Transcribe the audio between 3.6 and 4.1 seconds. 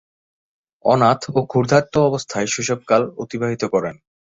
করেন।